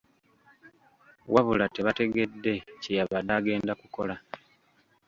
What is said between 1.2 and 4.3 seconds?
Wabula tebategedde kye yabadde agenda kukola.